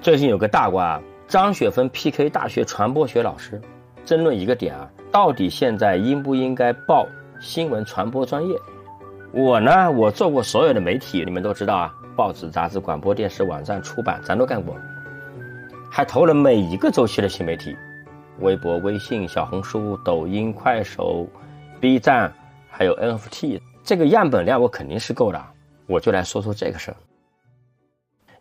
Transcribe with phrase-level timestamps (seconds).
[0.00, 3.60] 最近有个大瓜，张雪峰 PK 大学传播学老师，
[4.02, 7.06] 争论一个点啊，到底现在应不应该报
[7.38, 8.56] 新闻传播专业？
[9.30, 14.74] 我呢，我做过所有的媒体，你们都知道啊，报纸、杂志、广播电视、网站、出版，咱都干过，
[15.90, 17.76] 还投了每一个周期的新媒体，
[18.38, 21.28] 微博、微信、小红书、抖音、快手、
[21.78, 22.32] B 站，
[22.70, 25.38] 还有 NFT，这个样本量我肯定是够的。
[25.86, 26.96] 我就来说说这个事儿。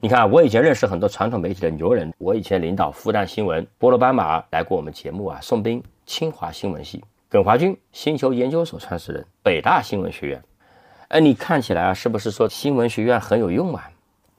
[0.02, 10.42] 你看，我以前认识很多传统媒体的牛人，我以前领导复旦新闻，波罗斑马来过我们节目啊，宋斌，清华新闻系，耿华军，星球研究所创始人，北大新闻学院。
[11.10, 13.92] 哎，你看起来啊，是不是说新闻学院很有用啊？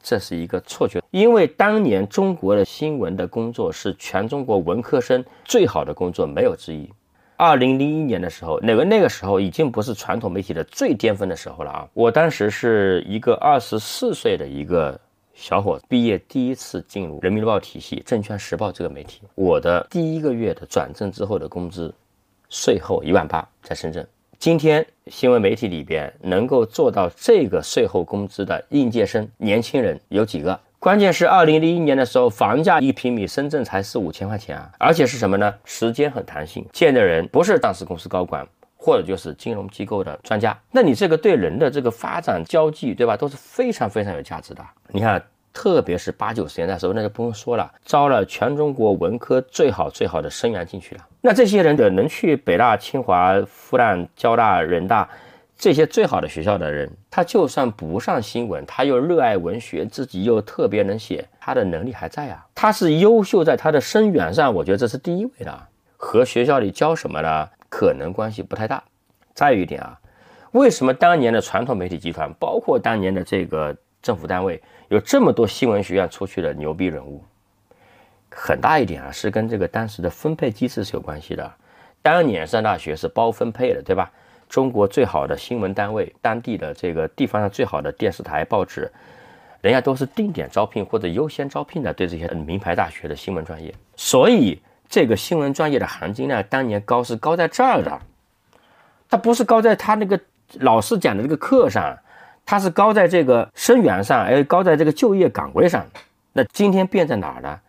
[0.02, 6.90] 这是一个错觉，因为当年中国的新闻的工作是全中国文科生最好的工作，没有之一。
[7.36, 11.88] 二零零一年的时候，那个那个时候已经不是传统媒体的最巅峰的时候了啊！
[11.92, 14.98] 我当时是一个二十四岁的一个
[15.40, 21.92] 小伙子，毕业第一次进入人民日报体系、证券时报这个媒体，我的第一个月的转正之后的工资，
[22.50, 24.06] 税后一万八，在深圳。
[24.38, 30.60] 今天新闻媒体里边能够做到这个税后工资的应届生年轻人有几个？
[30.78, 35.54] 关键是二零零一年的时候，房价一平米深圳才四五千块钱啊，而且是什么呢？
[35.64, 38.46] 时间很弹性，见的人不是上市公司高管，
[38.80, 40.58] 或者就是金融机构的专家。
[40.70, 44.64] 那你这个对人的这个发展交际，对吧，都是非常非常有价值的。
[44.88, 45.22] 你看。
[45.52, 51.04] 特别是八九十年代时候，那就不用说了，招了全中国文科最好最好的生源进去了。
[51.20, 55.06] 那这些人的能去北大、清华、复旦、交大、人大
[55.58, 62.46] 这些最好的学校的人，他就算不上新闻，他又热爱文学，自己又特别能写，他的能力还在啊。
[62.54, 68.84] 他是优秀在他的生源上，我觉得这是第一位的，和学校里教什么呢，可能关系不太大。
[69.32, 69.98] 再有一点啊，
[70.50, 74.60] 为什么当年的传统媒体集团，包括当年的这个政府单位？
[74.88, 77.24] 有这么多新闻学院出去的牛逼人物，
[78.28, 81.50] 很大一点啊，是跟这个当时的分配机制是有关系的。
[82.02, 84.10] 当年上大学是包分配的，对吧？
[84.48, 88.90] 中国最好的新闻单位，当地的这个地方上最好的电视台、报纸，
[89.60, 93.72] 人家都是定点招聘或者优先招聘的，对这些名牌大学的新闻专业。
[93.94, 97.98] 所以这个新闻专业的含金量当年高是高在这儿的，
[99.08, 100.20] 它不是高在他那个
[100.58, 101.96] 老师讲的这个课上。
[102.44, 105.86] 它是高在这个生源上，而高在这个就业岗位上。
[106.32, 107.60] 那今天变在哪儿呢？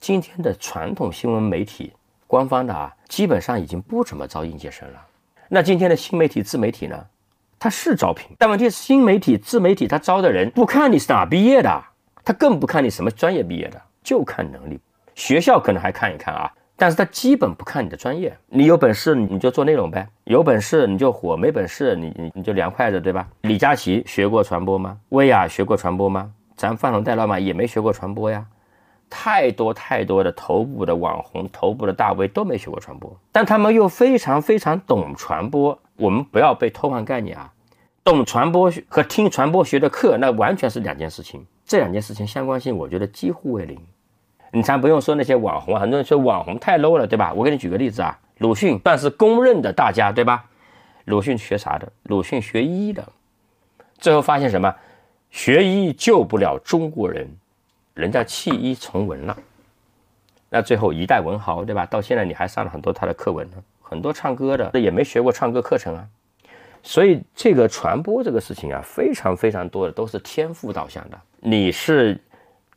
[0.00, 1.92] 今天的传统新闻媒体，
[2.26, 5.00] 官方的啊，基本上已经不怎么招应届生了。
[5.46, 7.06] 那今天的新媒体、自媒体呢？
[7.60, 11.84] 它是招聘，但问题是新媒体、自媒体它招的人不看你是哪毕业的，
[12.24, 14.80] 他更不看你什么专业毕业的，就看能力。
[15.14, 16.52] 学校可能还看一看啊。
[16.84, 23.26] 但是他基本不看你的专业，你有本事你就做内容呗，有本事你就火，没本事你你你就凉快着，对吧？
[23.40, 24.98] 李佳琦学过传播吗？
[25.08, 26.30] 薇娅学过传播吗？
[26.54, 28.44] 咱范龙戴老板也没学过传播呀。
[29.08, 35.78] 太多太多的头部的网红、头部的大 V 都没学过传播，但他们又非常非常懂传播。
[35.96, 37.50] 我们不要被偷换概念啊，
[38.04, 43.80] 懂传播和听传播学的课那完全是两件事情，这两件事情相关性我觉得几乎为零。
[44.54, 47.32] 你咱不用说那些网红，很多人说网红太 low 了，对吧？
[47.34, 50.44] 我给你举个例子啊，鲁迅算是公认的大家，对吧？
[51.06, 51.92] 鲁迅学啥的？
[52.04, 53.04] 鲁迅学医的，
[53.98, 54.72] 最后发现什么？
[55.28, 57.28] 学医救不了中国人，
[57.94, 59.36] 人家弃医从文了。
[60.48, 61.84] 那最后一代文豪，对吧？
[61.84, 66.06] 到现在你还上了很多他的课文呢，很多唱歌的也没学过唱歌课程啊。
[66.80, 72.16] 所以这个传播这个事情啊，非常非常多的都是天赋导向的，你是。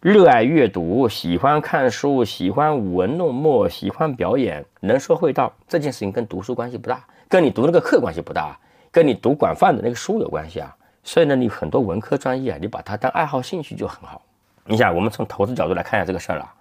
[0.08, 8.58] 热爱阅读，喜欢看书，喜欢舞文弄墨，喜欢表演，能说会道，这件事情跟读书关系不大，跟你读那个课关系不大，
[8.90, 10.74] 跟你读广泛的那个书有关系啊。
[11.04, 14.22] 所以呢，你很多文科专业啊，你把它当爱好兴趣就很好。
[14.64, 16.56] 你想，我们从投资角度来看一下这个事儿啊。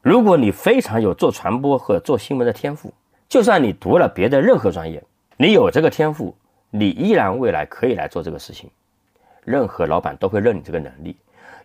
[0.00, 2.90] 如果你非常有做传播和做新闻的天赋，
[3.28, 5.04] 就算你读了别的任何专业，
[5.36, 6.34] 你有这个天赋，
[6.70, 8.70] 你依然未来可以来做这个事情，
[9.44, 11.14] 任何老板都会认你这个能力。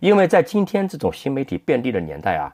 [0.01, 2.51] 因为在今天这种新媒体遍地的年代啊，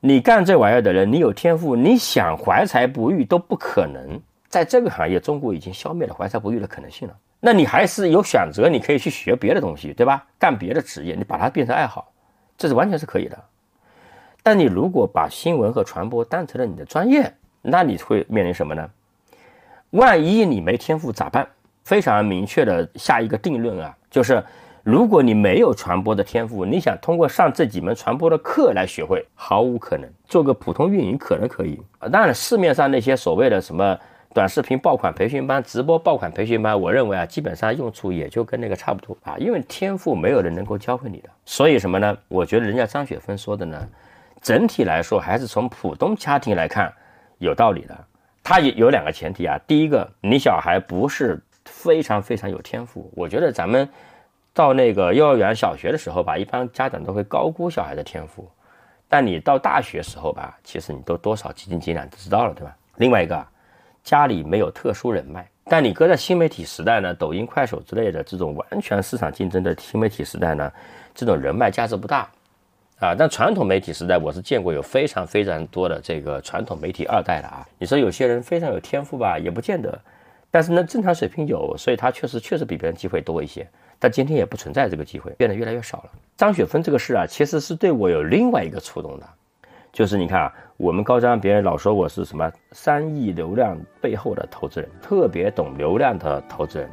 [0.00, 4.20] 你干这玩意儿的人，你有天赋，你想怀才不遇都不可能。
[4.48, 7.16] 在这个行业，中国已经消灭了怀才不遇的可能性了。
[7.38, 10.26] 那你还是有选择，你可以去学别的东西，对吧？
[10.36, 12.10] 干别的职业，你把它变成爱好，
[12.58, 13.38] 这是完全是可以的。
[14.42, 17.32] 但你如果把新闻和传播当成了你的专业，
[17.62, 18.90] 那你会面临什么呢？
[19.90, 21.46] 万一你没天赋咋办？
[21.84, 24.42] 非常明确的下一个定论啊，就是。
[24.82, 30.08] 如果你没有传播的天赋，你想通过上这几门传播的课来学会，毫无可能。
[30.26, 31.80] 做个普通运营可能可以。
[32.10, 33.98] 当然，市面上那些所谓的什么
[34.32, 41.28] 短视频爆款培训班、直播爆款培训班，我认为啊，基本上用处也就跟那个差不多啊，因为天赋没有人能够教会你的。
[41.44, 42.16] 所以什么呢？
[42.28, 43.86] 我觉得人家张雪芬说的呢，
[44.40, 46.90] 整体来说还是从普通家庭来看
[47.38, 47.98] 有道理的。
[48.42, 53.12] 他有有两个前提啊，第一个，你小孩不是非常非常有天赋。
[53.14, 53.86] 我觉得咱们
[54.52, 58.48] 到那个幼儿园、小学的时候吧，一般家长都会高估小孩的天赋。
[59.08, 62.76] 但你到大学时候吧，其实你都多少几斤几两都知道了，对吧？
[62.96, 63.44] 另外一个，
[64.04, 70.72] 家里没有特殊人脉，但你搁在新媒体时代呢，抖音、快手之类的这种完全市场竞争的新媒体时代呢，
[71.14, 72.28] 这种人脉价值不大
[73.00, 73.14] 啊。
[73.18, 77.66] 但传统媒体时代，我是见过有非常非常多的这个传统媒体二代的啊。
[77.78, 79.98] 你说有些人非常有天赋吧，也不见得，
[80.50, 83.66] 但是呢，正常水平有，所以他确实确实比别人机会多一些。
[83.98, 86.10] 但今天也不存在这个机会，变得越来越少了。
[86.36, 89.28] 张雪芬这个事啊，其实是对我有另外一个触动的，
[89.92, 96.90] 就是你看啊，我们高张别人老说我是什么三亿流量背后的投资人，特别懂流量的投资人。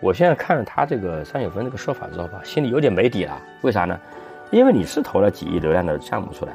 [0.00, 3.40] 我现在看了他这个张雪芬这个说法之后吧，心里有点没底了。
[3.62, 3.98] 为啥呢？
[4.50, 6.52] 因为你是投了几亿流量的项目出来，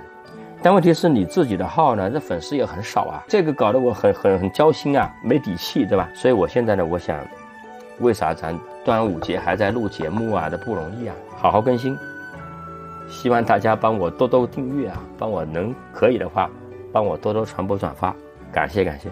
[0.63, 6.09] 但问题是你自己的号呢，这粉丝也很少啊，这个搞得我很很很焦心啊，没底气，对吧？
[6.15, 7.19] 所以我现在呢，我想。
[7.99, 10.49] 为啥咱端午节还在录节目啊？
[10.49, 11.15] 这不容易啊！
[11.37, 11.95] 好好更新，
[13.07, 16.49] 希望大家帮我多多订阅啊，帮我能可以的话，
[16.91, 18.13] 帮我多多传播转发，
[18.51, 19.09] 感谢感谢。